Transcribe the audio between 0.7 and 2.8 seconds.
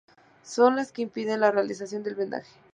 las que impiden la realización del vendaje.